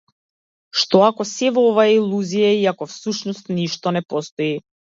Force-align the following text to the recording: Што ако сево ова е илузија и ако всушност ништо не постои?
Што 0.83 1.01
ако 1.07 1.27
сево 1.31 1.65
ова 1.73 1.85
е 1.91 1.93
илузија 1.99 2.51
и 2.63 2.67
ако 2.73 2.89
всушност 2.97 3.55
ништо 3.61 3.97
не 4.01 4.05
постои? 4.15 4.53